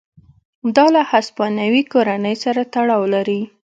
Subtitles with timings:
[0.75, 3.41] دا له هسپانوي کورنۍ سره تړاو لري.